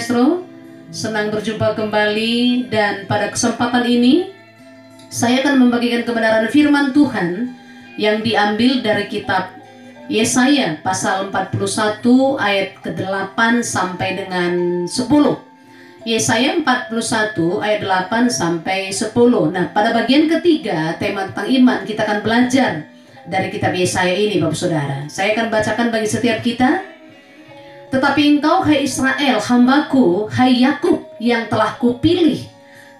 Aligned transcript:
Maestro, 0.00 0.48
senang 0.88 1.28
berjumpa 1.28 1.76
kembali 1.76 2.72
dan 2.72 3.04
pada 3.04 3.28
kesempatan 3.28 3.84
ini 3.84 4.32
saya 5.12 5.44
akan 5.44 5.68
membagikan 5.68 6.08
kebenaran 6.08 6.48
firman 6.48 6.96
Tuhan 6.96 7.52
yang 8.00 8.24
diambil 8.24 8.80
dari 8.80 9.12
kitab 9.12 9.52
Yesaya 10.08 10.80
pasal 10.80 11.28
41 11.28 12.00
ayat 12.40 12.80
ke-8 12.80 13.60
sampai 13.60 14.24
dengan 14.24 14.52
10. 14.88 14.96
Yesaya 16.08 16.56
41 16.56 17.60
ayat 17.60 17.80
8 17.84 18.32
sampai 18.32 18.88
10. 18.88 19.12
Nah, 19.52 19.68
pada 19.68 19.92
bagian 19.92 20.32
ketiga 20.32 20.96
tema 20.96 21.28
tentang 21.28 21.44
iman 21.60 21.84
kita 21.84 22.08
akan 22.08 22.24
belajar 22.24 22.88
dari 23.28 23.52
kitab 23.52 23.76
Yesaya 23.76 24.16
ini 24.16 24.40
Bapak 24.40 24.56
Saudara. 24.56 25.04
Saya 25.12 25.36
akan 25.36 25.52
bacakan 25.52 25.92
bagi 25.92 26.08
setiap 26.08 26.40
kita. 26.40 26.89
Tetapi 27.90 28.38
engkau 28.38 28.62
hai 28.62 28.86
Israel 28.86 29.42
hambaku, 29.42 30.30
hai 30.30 30.62
Yakub 30.62 31.10
yang 31.18 31.50
telah 31.50 31.74
kupilih, 31.74 32.38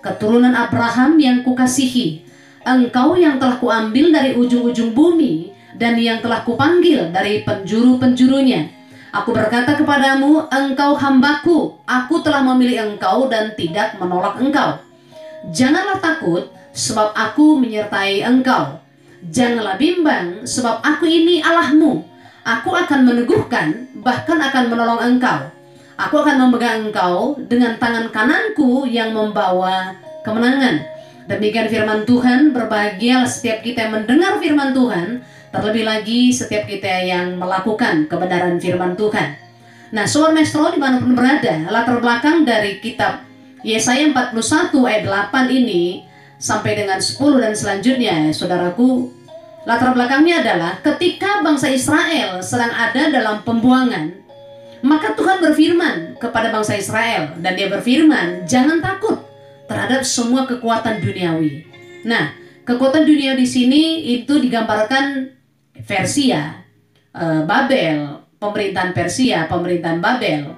keturunan 0.03 0.51
Abraham 0.51 1.15
yang 1.23 1.47
kukasihi, 1.47 2.27
engkau 2.67 3.15
yang 3.15 3.39
telah 3.39 3.63
kuambil 3.63 4.11
dari 4.11 4.35
ujung-ujung 4.35 4.91
bumi 4.91 5.55
dan 5.79 5.95
yang 5.95 6.19
telah 6.19 6.43
kupanggil 6.43 7.15
dari 7.15 7.47
penjuru-penjurunya. 7.47 8.83
Aku 9.15 9.31
berkata 9.31 9.79
kepadamu, 9.79 10.51
engkau 10.51 10.99
hambaku, 10.99 11.79
aku 11.87 12.23
telah 12.27 12.43
memilih 12.43 12.95
engkau 12.95 13.31
dan 13.31 13.55
tidak 13.55 13.95
menolak 13.99 14.39
engkau. 14.43 14.83
Janganlah 15.55 16.03
takut, 16.03 16.51
sebab 16.75 17.15
aku 17.15 17.59
menyertai 17.63 18.27
engkau. 18.27 18.83
Janganlah 19.23 19.79
bimbang, 19.79 20.47
sebab 20.47 20.83
aku 20.83 21.07
ini 21.07 21.43
Allahmu. 21.43 22.10
Aku 22.41 22.73
akan 22.73 23.05
meneguhkan, 23.05 23.93
bahkan 24.01 24.41
akan 24.41 24.73
menolong 24.73 25.01
engkau. 25.01 25.53
Aku 26.01 26.25
akan 26.25 26.49
memegang 26.49 26.89
engkau 26.89 27.37
dengan 27.45 27.77
tangan 27.77 28.09
kananku 28.09 28.89
yang 28.89 29.13
membawa 29.13 29.93
kemenangan. 30.25 30.81
Demikian 31.29 31.69
firman 31.69 32.09
Tuhan, 32.09 32.57
berbahagia 32.57 33.29
setiap 33.29 33.61
kita 33.61 33.87
yang 33.87 34.03
mendengar 34.03 34.41
firman 34.41 34.73
Tuhan, 34.73 35.21
terlebih 35.53 35.85
lagi 35.85 36.33
setiap 36.33 36.65
kita 36.65 37.05
yang 37.05 37.37
melakukan 37.37 38.09
kebenaran 38.09 38.57
firman 38.57 38.97
Tuhan. 38.97 39.37
Nah, 39.93 40.09
Sobat 40.09 40.33
Maestro 40.33 40.73
di 40.73 40.81
mana 40.81 40.97
pun 40.97 41.13
berada, 41.13 41.69
latar 41.69 42.01
belakang 42.01 42.49
dari 42.49 42.81
kitab 42.81 43.27
Yesaya 43.61 44.09
41 44.09 44.73
ayat 44.89 45.05
8 45.05 45.53
ini 45.53 46.09
sampai 46.41 46.81
dengan 46.81 46.97
10 46.97 47.21
dan 47.45 47.53
selanjutnya, 47.53 48.33
saudaraku, 48.33 49.13
latar 49.69 49.93
belakangnya 49.93 50.41
adalah 50.41 50.73
ketika 50.81 51.45
bangsa 51.45 51.69
Israel 51.69 52.41
sedang 52.41 52.73
ada 52.73 53.13
dalam 53.13 53.45
pembuangan, 53.45 54.17
maka 54.81 55.13
Tuhan 55.13 55.45
berfirman 55.45 56.17
kepada 56.17 56.49
bangsa 56.49 56.77
Israel 56.77 57.37
dan 57.41 57.53
dia 57.57 57.69
berfirman, 57.69 58.49
jangan 58.49 58.81
takut 58.81 59.21
terhadap 59.69 60.01
semua 60.03 60.49
kekuatan 60.49 61.05
duniawi. 61.05 61.69
Nah, 62.09 62.33
kekuatan 62.65 63.05
dunia 63.05 63.37
di 63.37 63.45
sini 63.45 64.17
itu 64.17 64.41
digambarkan 64.41 65.37
Persia, 65.85 66.65
eh, 67.13 67.43
Babel, 67.45 68.25
pemerintahan 68.41 68.97
Persia, 68.97 69.45
pemerintahan 69.45 70.01
Babel, 70.01 70.57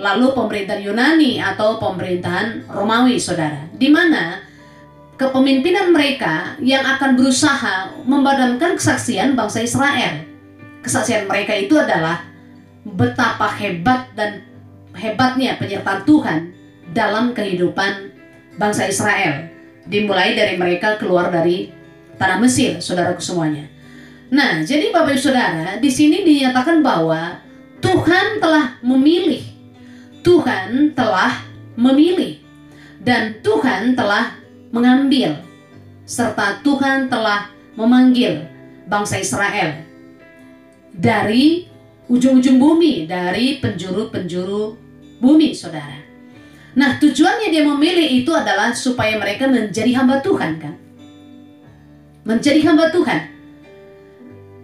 lalu 0.00 0.32
pemerintahan 0.32 0.80
Yunani 0.80 1.36
atau 1.36 1.76
pemerintahan 1.76 2.64
Romawi, 2.72 3.20
saudara. 3.20 3.68
Di 3.76 3.92
mana 3.92 4.47
kepemimpinan 5.18 5.90
mereka 5.90 6.54
yang 6.62 6.86
akan 6.86 7.18
berusaha 7.18 7.90
memadamkan 8.06 8.78
kesaksian 8.78 9.34
bangsa 9.34 9.66
Israel. 9.66 10.22
Kesaksian 10.80 11.26
mereka 11.26 11.58
itu 11.58 11.74
adalah 11.74 12.22
betapa 12.86 13.50
hebat 13.58 14.14
dan 14.14 14.46
hebatnya 14.94 15.58
penyertaan 15.58 16.06
Tuhan 16.06 16.38
dalam 16.94 17.34
kehidupan 17.34 18.14
bangsa 18.56 18.86
Israel. 18.86 19.50
Dimulai 19.90 20.38
dari 20.38 20.54
mereka 20.54 20.94
keluar 20.96 21.34
dari 21.34 21.74
tanah 22.14 22.38
Mesir, 22.38 22.78
saudaraku 22.78 23.18
semuanya. 23.18 23.66
Nah, 24.28 24.60
jadi 24.62 24.92
Bapak 24.92 25.16
Ibu 25.16 25.22
Saudara, 25.24 25.80
di 25.80 25.88
sini 25.88 26.20
dinyatakan 26.20 26.84
bahwa 26.84 27.40
Tuhan 27.80 28.38
telah 28.38 28.76
memilih. 28.84 29.40
Tuhan 30.20 30.92
telah 30.92 31.42
memilih. 31.74 32.36
Dan 33.00 33.40
Tuhan 33.40 33.96
telah 33.96 34.37
mengambil 34.72 35.40
serta 36.08 36.60
Tuhan 36.64 37.08
telah 37.12 37.52
memanggil 37.76 38.44
bangsa 38.88 39.20
Israel 39.20 39.84
dari 40.92 41.68
ujung-ujung 42.08 42.56
bumi, 42.56 43.04
dari 43.04 43.60
penjuru-penjuru 43.60 44.74
bumi, 45.20 45.52
saudara. 45.52 46.00
Nah, 46.78 46.96
tujuannya 46.96 47.52
dia 47.52 47.64
memilih 47.66 48.24
itu 48.24 48.32
adalah 48.32 48.72
supaya 48.72 49.18
mereka 49.20 49.46
menjadi 49.46 49.92
hamba 49.98 50.24
Tuhan, 50.24 50.52
kan? 50.56 50.74
Menjadi 52.24 52.60
hamba 52.64 52.88
Tuhan. 52.92 53.20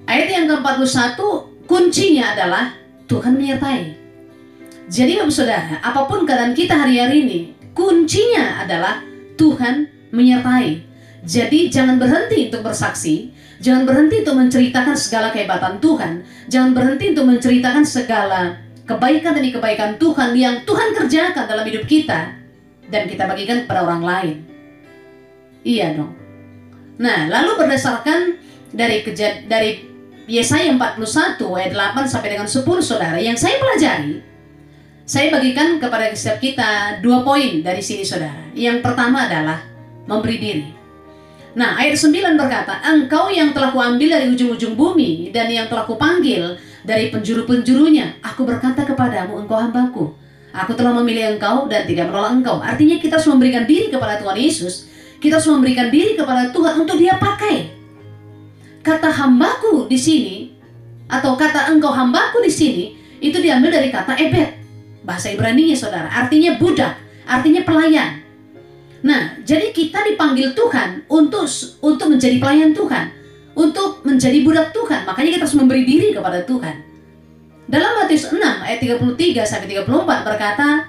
Ayat 0.05 0.29
yang 0.29 0.46
ke-41, 0.49 1.17
kuncinya 1.64 2.25
adalah 2.37 2.76
Tuhan 3.08 3.34
menyertai. 3.37 4.05
Jadi, 4.84 5.17
Saudara, 5.32 5.81
apa 5.81 6.05
pun 6.05 6.29
keadaan 6.29 6.52
kita 6.52 6.76
hari-hari 6.76 7.25
ini, 7.25 7.40
kuncinya 7.73 8.61
adalah 8.61 9.00
Tuhan 9.40 9.88
menyertai. 10.14 10.87
Jadi 11.25 11.72
jangan 11.72 11.99
berhenti 11.99 12.52
untuk 12.52 12.62
bersaksi, 12.62 13.34
jangan 13.58 13.82
berhenti 13.88 14.22
untuk 14.22 14.37
menceritakan 14.38 14.94
segala 14.94 15.34
kehebatan 15.34 15.82
Tuhan, 15.82 16.22
jangan 16.46 16.70
berhenti 16.76 17.16
untuk 17.16 17.26
menceritakan 17.32 17.84
segala 17.84 18.40
kebaikan 18.84 19.32
demi 19.32 19.50
kebaikan 19.50 19.96
Tuhan 19.96 20.37
yang 20.37 20.62
Tuhan 20.62 20.93
kerjakan 20.93 21.44
dalam 21.49 21.64
hidup 21.64 21.88
kita 21.88 22.37
dan 22.93 23.02
kita 23.08 23.25
bagikan 23.25 23.64
kepada 23.64 23.88
orang 23.88 24.05
lain. 24.05 24.37
Iya 25.64 25.96
dong. 25.96 26.12
Nah, 27.00 27.26
lalu 27.32 27.56
berdasarkan 27.56 28.37
dari 28.70 29.00
kejad 29.00 29.49
dari 29.49 29.81
Yesaya 30.28 30.69
41 30.72 31.40
ayat 31.40 31.72
8 31.72 32.05
sampai 32.05 32.28
dengan 32.37 32.49
10 32.49 32.64
Saudara 32.84 33.17
yang 33.17 33.37
saya 33.37 33.56
pelajari, 33.56 34.20
saya 35.05 35.28
bagikan 35.32 35.76
kepada 35.76 36.08
setiap 36.12 36.40
kita 36.40 37.00
dua 37.00 37.20
poin 37.25 37.60
dari 37.64 37.81
sini 37.81 38.05
Saudara. 38.05 38.52
Yang 38.56 38.84
pertama 38.84 39.28
adalah 39.28 39.74
memberi 40.05 40.37
diri. 40.41 40.67
Nah, 41.55 41.79
ayat 41.79 41.95
9 41.95 42.35
berkata, 42.35 42.83
Engkau 42.83 43.31
yang 43.31 43.55
telah 43.55 43.71
kuambil 43.71 44.11
dari 44.11 44.27
ujung-ujung 44.27 44.75
bumi 44.75 45.31
dan 45.31 45.47
yang 45.47 45.71
telah 45.71 45.87
kupanggil 45.87 46.59
dari 46.83 47.15
penjuru-penjurunya, 47.15 48.19
aku 48.21 48.43
berkata 48.43 48.83
kepadamu, 48.83 49.39
engkau 49.39 49.59
hambaku. 49.62 50.05
Aku 50.55 50.75
telah 50.75 50.95
memilih 50.99 51.39
engkau 51.39 51.67
dan 51.71 51.87
tidak 51.87 52.11
menolak 52.11 52.43
engkau. 52.43 52.59
Artinya 52.59 52.99
kita 52.99 53.19
harus 53.19 53.27
memberikan 53.31 53.67
diri 53.67 53.91
kepada 53.91 54.19
Tuhan 54.19 54.39
Yesus. 54.39 54.91
Kita 55.19 55.39
harus 55.39 55.51
memberikan 55.51 55.91
diri 55.91 56.19
kepada 56.19 56.51
Tuhan 56.51 56.75
untuk 56.83 56.99
dia 56.99 57.19
pakai. 57.19 57.71
Kata 58.83 59.11
hambaku 59.11 59.87
di 59.87 59.99
sini, 59.99 60.37
atau 61.06 61.39
kata 61.39 61.71
engkau 61.71 61.95
hambaku 61.95 62.43
di 62.43 62.51
sini, 62.51 62.85
itu 63.23 63.39
diambil 63.39 63.79
dari 63.79 63.89
kata 63.95 64.19
ebed. 64.19 64.51
Bahasa 65.06 65.31
Ibrani-nya 65.31 65.79
saudara, 65.79 66.11
artinya 66.11 66.59
budak, 66.59 66.99
artinya 67.25 67.62
pelayan. 67.62 68.24
Nah, 69.05 69.37
jadi 69.45 69.69
kita 69.69 70.01
dipanggil 70.01 70.56
Tuhan 70.56 71.05
untuk 71.12 71.45
untuk 71.85 72.09
menjadi 72.09 72.41
pelayan 72.41 72.73
Tuhan, 72.73 73.12
untuk 73.53 74.01
menjadi 74.01 74.41
budak 74.41 74.73
Tuhan. 74.73 75.05
Makanya 75.05 75.31
kita 75.37 75.45
harus 75.45 75.59
memberi 75.61 75.85
diri 75.85 76.17
kepada 76.17 76.41
Tuhan. 76.49 76.81
Dalam 77.69 78.01
Matius 78.01 78.33
6 78.33 78.41
ayat 78.41 78.81
33 78.81 79.45
sampai 79.45 79.69
34 79.69 80.25
berkata, 80.25 80.89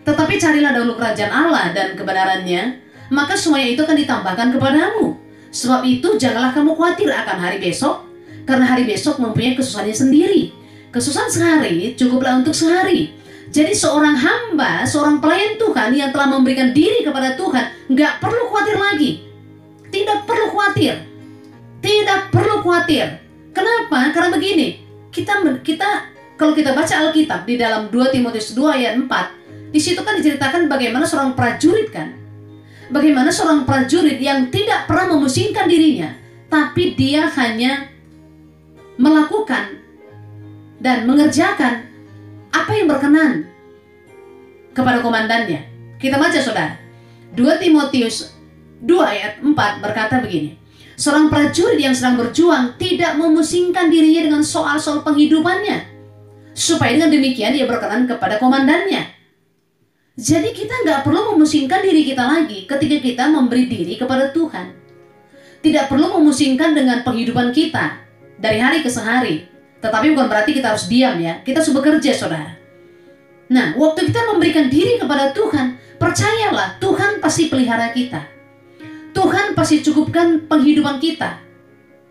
"Tetapi 0.00 0.34
carilah 0.40 0.72
dahulu 0.72 0.96
kerajaan 0.96 1.28
Allah 1.28 1.76
dan 1.76 1.92
kebenarannya, 1.92 2.80
maka 3.12 3.36
semuanya 3.36 3.68
itu 3.76 3.84
akan 3.84 3.96
ditambahkan 4.00 4.48
kepadamu. 4.56 5.20
Sebab 5.52 5.84
itu 5.84 6.08
janganlah 6.16 6.56
kamu 6.56 6.72
khawatir 6.72 7.12
akan 7.12 7.36
hari 7.36 7.60
besok, 7.60 8.08
karena 8.48 8.64
hari 8.64 8.88
besok 8.88 9.20
mempunyai 9.20 9.52
kesusahannya 9.52 9.92
sendiri. 9.92 10.56
Kesusahan 10.88 11.28
sehari 11.28 11.92
cukuplah 12.00 12.40
untuk 12.40 12.56
sehari." 12.56 13.12
Jadi 13.52 13.76
seorang 13.76 14.16
hamba, 14.16 14.88
seorang 14.88 15.20
pelayan 15.20 15.60
Tuhan 15.60 15.92
yang 15.92 16.08
telah 16.08 16.24
memberikan 16.32 16.72
diri 16.72 17.04
kepada 17.04 17.36
Tuhan, 17.36 17.92
nggak 17.92 18.16
perlu 18.16 18.48
khawatir 18.48 18.80
lagi. 18.80 19.10
Tidak 19.92 20.24
perlu 20.24 20.56
khawatir. 20.56 21.04
Tidak 21.84 22.32
perlu 22.32 22.64
khawatir. 22.64 23.20
Kenapa? 23.52 24.08
Karena 24.16 24.32
begini, 24.32 24.80
kita 25.12 25.44
kita 25.60 26.08
kalau 26.40 26.56
kita 26.56 26.72
baca 26.72 26.94
Alkitab 27.06 27.44
di 27.44 27.60
dalam 27.60 27.92
2 27.92 28.08
Timotius 28.08 28.56
2 28.56 28.72
ayat 28.72 28.96
4, 28.96 29.68
di 29.68 29.80
situ 29.80 30.00
kan 30.00 30.16
diceritakan 30.16 30.72
bagaimana 30.72 31.04
seorang 31.04 31.36
prajurit 31.36 31.92
kan. 31.92 32.08
Bagaimana 32.88 33.28
seorang 33.28 33.68
prajurit 33.68 34.16
yang 34.16 34.48
tidak 34.48 34.88
pernah 34.88 35.12
memusingkan 35.12 35.68
dirinya, 35.68 36.08
tapi 36.48 36.96
dia 36.96 37.28
hanya 37.36 37.92
melakukan 38.96 39.76
dan 40.80 41.04
mengerjakan 41.04 41.91
yang 42.82 42.90
berkenan 42.90 43.32
kepada 44.74 44.98
komandannya. 44.98 45.62
Kita 46.02 46.18
baca 46.18 46.38
saudara. 46.42 46.74
2 47.38 47.62
Timotius 47.62 48.34
2 48.82 48.98
ayat 48.98 49.32
4 49.38 49.54
berkata 49.78 50.18
begini. 50.18 50.58
Seorang 50.98 51.30
prajurit 51.30 51.78
yang 51.78 51.94
sedang 51.94 52.18
berjuang 52.18 52.76
tidak 52.76 53.16
memusingkan 53.16 53.88
dirinya 53.88 54.28
dengan 54.28 54.42
soal-soal 54.42 55.06
penghidupannya. 55.06 55.88
Supaya 56.52 56.98
dengan 56.98 57.14
demikian 57.14 57.54
dia 57.56 57.64
berkenan 57.64 58.04
kepada 58.04 58.36
komandannya. 58.36 59.08
Jadi 60.12 60.52
kita 60.52 60.84
nggak 60.84 61.00
perlu 61.08 61.32
memusingkan 61.32 61.80
diri 61.80 62.04
kita 62.04 62.20
lagi 62.20 62.68
ketika 62.68 62.96
kita 63.00 63.24
memberi 63.32 63.64
diri 63.64 63.96
kepada 63.96 64.28
Tuhan. 64.34 64.76
Tidak 65.62 65.88
perlu 65.88 66.20
memusingkan 66.20 66.76
dengan 66.76 67.00
penghidupan 67.06 67.54
kita 67.54 67.96
dari 68.36 68.60
hari 68.60 68.84
ke 68.84 68.90
sehari. 68.92 69.48
Tetapi 69.80 70.12
bukan 70.12 70.28
berarti 70.28 70.52
kita 70.52 70.76
harus 70.76 70.90
diam 70.90 71.16
ya. 71.16 71.40
Kita 71.40 71.64
harus 71.64 71.72
bekerja, 71.72 72.12
saudara. 72.12 72.61
Nah, 73.52 73.76
waktu 73.76 74.08
kita 74.08 74.32
memberikan 74.32 74.72
diri 74.72 74.96
kepada 74.96 75.36
Tuhan, 75.36 75.76
percayalah 76.00 76.80
Tuhan 76.80 77.20
pasti 77.20 77.52
pelihara 77.52 77.92
kita. 77.92 78.24
Tuhan 79.12 79.52
pasti 79.52 79.84
cukupkan 79.84 80.48
penghidupan 80.48 80.96
kita. 80.96 81.36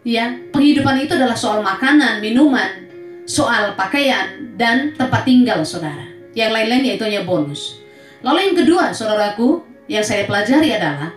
Ya, 0.06 0.38
penghidupan 0.54 1.02
itu 1.02 1.18
adalah 1.18 1.34
soal 1.34 1.66
makanan, 1.66 2.22
minuman, 2.22 2.86
soal 3.26 3.74
pakaian 3.74 4.54
dan 4.54 4.94
tempat 4.94 5.26
tinggal, 5.26 5.66
saudara. 5.66 6.06
Yang 6.38 6.52
lain-lain 6.54 6.84
yaitu 6.94 7.10
hanya 7.10 7.26
bonus. 7.26 7.82
Lalu 8.22 8.54
yang 8.54 8.58
kedua, 8.62 8.84
saudaraku, 8.94 9.66
yang 9.90 10.06
saya 10.06 10.30
pelajari 10.30 10.78
adalah 10.78 11.10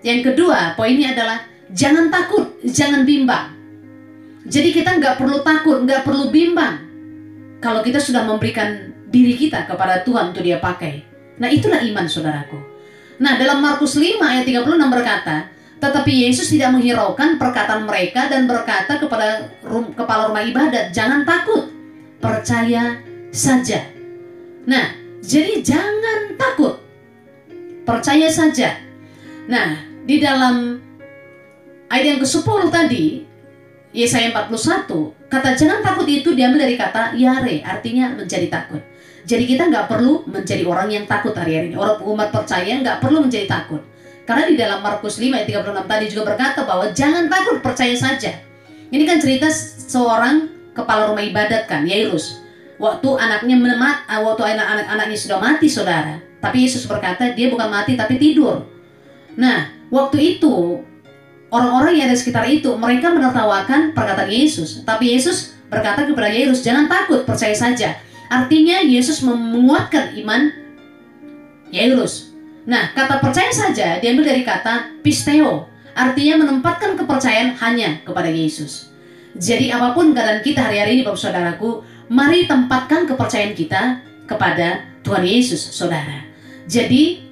yang 0.00 0.24
kedua, 0.24 0.72
poinnya 0.72 1.12
adalah 1.12 1.44
jangan 1.68 2.08
takut, 2.08 2.56
jangan 2.64 3.04
bimbang. 3.04 3.52
Jadi 4.46 4.72
kita 4.72 4.96
nggak 5.02 5.20
perlu 5.20 5.42
takut, 5.42 5.84
nggak 5.84 6.06
perlu 6.06 6.32
bimbang. 6.32 6.85
Kalau 7.66 7.82
kita 7.82 7.98
sudah 7.98 8.22
memberikan 8.22 8.94
diri 9.10 9.34
kita 9.34 9.66
kepada 9.66 10.06
Tuhan 10.06 10.30
untuk 10.30 10.46
dia 10.46 10.62
pakai. 10.62 11.02
Nah 11.42 11.50
itulah 11.50 11.82
iman 11.82 12.06
saudaraku. 12.06 12.54
Nah 13.18 13.34
dalam 13.34 13.58
Markus 13.58 13.98
5 13.98 14.22
ayat 14.22 14.46
36 14.46 14.86
berkata, 14.86 15.50
tetapi 15.82 16.30
Yesus 16.30 16.46
tidak 16.54 16.78
menghiraukan 16.78 17.42
perkataan 17.42 17.90
mereka 17.90 18.30
dan 18.30 18.46
berkata 18.46 19.02
kepada 19.02 19.50
rum, 19.66 19.90
kepala 19.98 20.30
rumah 20.30 20.46
ibadat, 20.46 20.94
jangan 20.94 21.26
takut, 21.26 21.66
percaya 22.22 23.02
saja. 23.34 23.82
Nah, 24.62 24.94
jadi 25.18 25.58
jangan 25.58 26.38
takut, 26.38 26.78
percaya 27.82 28.30
saja. 28.30 28.78
Nah, 29.50 29.74
di 30.06 30.22
dalam 30.22 30.78
ayat 31.90 32.14
yang 32.14 32.20
ke-10 32.22 32.62
tadi, 32.70 33.25
Yesaya 33.96 34.28
41, 34.28 34.92
kata 35.32 35.56
jangan 35.56 35.80
takut 35.80 36.04
itu 36.04 36.36
diambil 36.36 36.68
dari 36.68 36.76
kata 36.76 37.16
yare, 37.16 37.64
artinya 37.64 38.12
menjadi 38.12 38.52
takut. 38.52 38.84
Jadi 39.24 39.48
kita 39.48 39.72
nggak 39.72 39.88
perlu 39.88 40.28
menjadi 40.28 40.68
orang 40.68 40.92
yang 40.92 41.04
takut 41.08 41.32
hari-hari 41.32 41.72
ini. 41.72 41.76
Orang 41.80 42.04
umat 42.04 42.28
percaya 42.28 42.76
nggak 42.76 43.00
perlu 43.00 43.24
menjadi 43.24 43.48
takut. 43.48 43.80
Karena 44.28 44.44
di 44.46 44.54
dalam 44.54 44.84
Markus 44.84 45.16
5 45.16 45.32
ayat 45.32 45.48
36 45.48 45.88
tadi 45.88 46.04
juga 46.12 46.22
berkata 46.34 46.60
bahwa 46.68 46.86
jangan 46.92 47.24
takut, 47.26 47.56
percaya 47.64 47.96
saja. 47.96 48.36
Ini 48.92 49.02
kan 49.02 49.18
cerita 49.18 49.48
seorang 49.88 50.46
kepala 50.76 51.10
rumah 51.10 51.24
ibadat 51.24 51.64
kan, 51.64 51.88
Yairus. 51.88 52.44
Waktu 52.76 53.08
anaknya 53.16 53.56
menemat, 53.56 54.04
ah, 54.06 54.20
waktu 54.20 54.44
anak-anaknya 54.44 55.16
sudah 55.16 55.40
mati 55.40 55.66
saudara. 55.72 56.20
Tapi 56.38 56.68
Yesus 56.68 56.84
berkata 56.84 57.32
dia 57.32 57.48
bukan 57.48 57.72
mati 57.72 57.96
tapi 57.96 58.20
tidur. 58.20 58.62
Nah, 59.40 59.72
waktu 59.88 60.36
itu 60.36 60.84
orang-orang 61.50 61.92
yang 61.98 62.06
ada 62.10 62.16
sekitar 62.18 62.44
itu 62.50 62.74
mereka 62.78 63.12
menertawakan 63.14 63.94
perkataan 63.94 64.30
Yesus. 64.30 64.82
Tapi 64.82 65.14
Yesus 65.14 65.54
berkata 65.70 66.06
kepada 66.06 66.30
Yairus, 66.30 66.62
jangan 66.62 66.86
takut, 66.90 67.22
percaya 67.26 67.54
saja. 67.54 67.98
Artinya 68.26 68.82
Yesus 68.82 69.22
menguatkan 69.22 70.14
iman 70.22 70.50
Yairus. 71.70 72.34
Nah, 72.66 72.90
kata 72.90 73.22
percaya 73.22 73.50
saja 73.54 74.02
diambil 74.02 74.26
dari 74.34 74.42
kata 74.42 74.98
pisteo, 74.98 75.70
artinya 75.94 76.42
menempatkan 76.42 76.98
kepercayaan 76.98 77.54
hanya 77.62 78.02
kepada 78.02 78.26
Yesus. 78.26 78.90
Jadi 79.38 79.70
apa 79.70 79.94
pun 79.94 80.10
keadaan 80.10 80.42
kita 80.42 80.66
hari-hari 80.66 80.98
ini 80.98 81.02
Bapak 81.06 81.20
Saudaraku, 81.20 81.86
mari 82.10 82.50
tempatkan 82.50 83.06
kepercayaan 83.06 83.54
kita 83.54 84.02
kepada 84.26 84.82
Tuhan 85.06 85.22
Yesus, 85.22 85.62
Saudara. 85.70 86.26
Jadi 86.66 87.25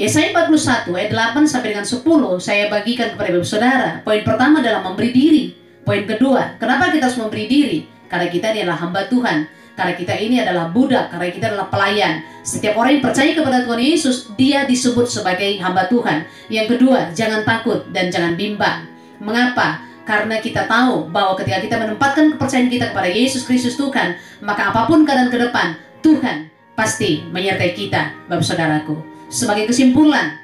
Yesaya 0.00 0.32
41 0.32 0.96
ayat 0.96 1.12
8 1.12 1.44
sampai 1.44 1.76
dengan 1.76 1.84
10 1.84 2.00
saya 2.40 2.72
bagikan 2.72 3.12
kepada 3.12 3.36
Bapak 3.36 3.44
Saudara. 3.44 3.90
Poin 4.00 4.24
pertama 4.24 4.64
adalah 4.64 4.80
memberi 4.80 5.12
diri. 5.12 5.52
Poin 5.84 6.08
kedua, 6.08 6.56
kenapa 6.56 6.88
kita 6.88 7.12
harus 7.12 7.20
memberi 7.20 7.44
diri? 7.44 7.84
Karena 8.08 8.32
kita 8.32 8.48
ini 8.48 8.64
adalah 8.64 8.80
hamba 8.80 9.04
Tuhan. 9.12 9.44
Karena 9.76 9.92
kita 9.92 10.14
ini 10.16 10.40
adalah 10.40 10.72
budak, 10.72 11.12
karena 11.12 11.28
kita 11.28 11.52
adalah 11.52 11.68
pelayan. 11.68 12.24
Setiap 12.40 12.80
orang 12.80 12.96
yang 12.96 13.04
percaya 13.04 13.36
kepada 13.36 13.60
Tuhan 13.68 13.80
Yesus, 13.84 14.16
dia 14.40 14.64
disebut 14.64 15.04
sebagai 15.04 15.60
hamba 15.60 15.84
Tuhan. 15.92 16.24
Yang 16.48 16.66
kedua, 16.80 17.12
jangan 17.12 17.44
takut 17.44 17.84
dan 17.92 18.08
jangan 18.08 18.40
bimbang. 18.40 18.88
Mengapa? 19.20 19.84
Karena 20.08 20.40
kita 20.40 20.64
tahu 20.64 21.12
bahwa 21.12 21.36
ketika 21.36 21.60
kita 21.60 21.76
menempatkan 21.76 22.40
kepercayaan 22.40 22.72
kita 22.72 22.96
kepada 22.96 23.08
Yesus 23.12 23.44
Kristus 23.44 23.76
Tuhan, 23.76 24.16
maka 24.40 24.72
apa 24.72 24.88
pun 24.88 25.04
keadaan 25.04 25.28
ke 25.28 25.36
depan, 25.36 25.76
Tuhan 26.00 26.48
pasti 26.72 27.20
menyertai 27.28 27.76
kita, 27.76 28.16
Bapak 28.32 28.48
Saudaraku. 28.48 29.09
Sebagai 29.30 29.70
kesimpulan, 29.70 30.34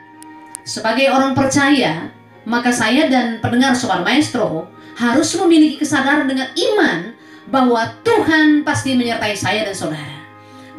sebagai 0.63 1.11
orang 1.11 1.35
percaya, 1.35 2.07
maka 2.47 2.71
saya 2.71 3.11
dan 3.11 3.43
pendengar 3.43 3.75
Sobat 3.75 4.07
Maestro 4.07 4.71
harus 4.95 5.27
memiliki 5.43 5.83
kesadaran 5.83 6.31
dengan 6.31 6.47
iman 6.55 7.11
bahwa 7.51 7.83
Tuhan 8.07 8.63
pasti 8.63 8.95
menyertai 8.95 9.35
saya 9.35 9.67
dan 9.67 9.75
saudara. 9.75 10.15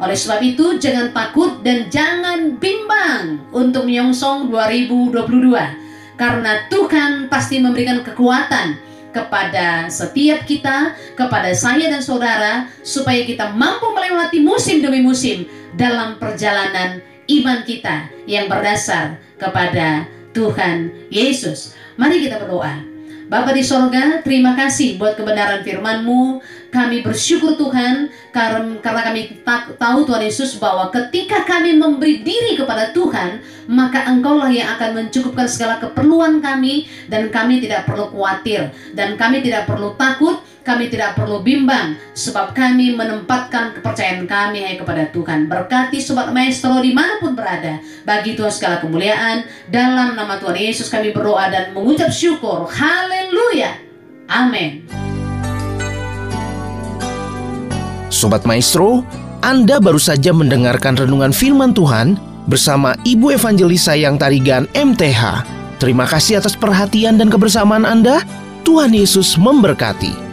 Oleh 0.00 0.16
sebab 0.16 0.40
itu, 0.40 0.80
jangan 0.80 1.12
takut 1.12 1.60
dan 1.60 1.92
jangan 1.92 2.56
bimbang 2.56 3.44
untuk 3.52 3.84
menyongsong 3.84 4.48
2022. 4.48 6.16
Karena 6.16 6.64
Tuhan 6.72 7.28
pasti 7.28 7.60
memberikan 7.60 8.00
kekuatan 8.00 8.80
kepada 9.12 9.92
setiap 9.92 10.48
kita, 10.48 10.96
kepada 11.12 11.52
saya 11.52 11.92
dan 11.92 12.00
saudara, 12.00 12.72
supaya 12.80 13.20
kita 13.28 13.52
mampu 13.52 13.92
melewati 13.92 14.40
musim 14.40 14.80
demi 14.80 15.04
musim 15.04 15.44
dalam 15.76 16.16
perjalanan 16.16 17.04
iman 17.28 17.60
kita 17.62 18.08
yang 18.24 18.48
berdasar 18.48 19.20
kepada 19.36 20.08
Tuhan 20.32 20.92
Yesus. 21.12 21.76
Mari 22.00 22.24
kita 22.24 22.40
berdoa. 22.40 22.80
Bapa 23.28 23.52
di 23.52 23.60
sorga, 23.60 24.24
terima 24.24 24.56
kasih 24.56 24.96
buat 24.96 25.12
kebenaran 25.12 25.60
firman-Mu. 25.60 26.40
Kami 26.68 27.00
bersyukur 27.00 27.56
Tuhan 27.56 28.12
karena 28.28 29.00
kami 29.08 29.40
tahu 29.80 30.04
Tuhan 30.04 30.20
Yesus 30.20 30.60
bahwa 30.60 30.92
ketika 30.92 31.48
kami 31.48 31.80
memberi 31.80 32.20
diri 32.20 32.60
kepada 32.60 32.92
Tuhan, 32.92 33.40
maka 33.72 34.04
Engkaulah 34.04 34.52
yang 34.52 34.76
akan 34.76 35.00
mencukupkan 35.00 35.48
segala 35.48 35.80
keperluan 35.80 36.44
kami 36.44 36.84
dan 37.08 37.32
kami 37.32 37.64
tidak 37.64 37.88
perlu 37.88 38.12
khawatir 38.12 38.68
dan 38.92 39.16
kami 39.16 39.40
tidak 39.40 39.64
perlu 39.64 39.96
takut, 39.96 40.44
kami 40.60 40.92
tidak 40.92 41.16
perlu 41.16 41.40
bimbang 41.40 41.96
sebab 42.12 42.52
kami 42.52 42.92
menempatkan 42.92 43.72
kepercayaan 43.80 44.28
kami 44.28 44.60
hanya 44.60 44.76
kepada 44.84 45.08
Tuhan. 45.08 45.48
Berkati 45.48 45.96
Sobat 46.04 46.28
Maestro 46.36 46.84
di 46.84 46.92
mana 46.92 47.16
pun 47.16 47.32
berada, 47.32 47.80
bagi 48.04 48.36
Tuhan 48.36 48.52
segala 48.52 48.76
kemuliaan. 48.76 49.48
Dalam 49.72 50.12
nama 50.12 50.36
Tuhan 50.36 50.60
Yesus 50.60 50.92
kami 50.92 51.16
berdoa 51.16 51.48
dan 51.48 51.72
mengucap 51.72 52.12
syukur. 52.12 52.68
Haleluya. 52.68 53.72
Amin. 54.28 55.07
Sobat 58.18 58.42
Maestro, 58.42 59.06
Anda 59.46 59.78
baru 59.78 60.02
saja 60.02 60.34
mendengarkan 60.34 60.98
renungan 60.98 61.30
firman 61.30 61.70
Tuhan 61.70 62.18
bersama 62.50 62.98
Ibu 63.06 63.38
Evangelis 63.38 63.86
Sayang 63.86 64.18
Tarigan 64.18 64.66
MTH. 64.74 65.46
Terima 65.78 66.02
kasih 66.02 66.42
atas 66.42 66.58
perhatian 66.58 67.14
dan 67.14 67.30
kebersamaan 67.30 67.86
Anda. 67.86 68.26
Tuhan 68.66 68.90
Yesus 68.90 69.38
memberkati. 69.38 70.27